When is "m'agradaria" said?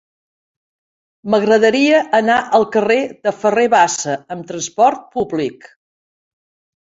1.33-1.99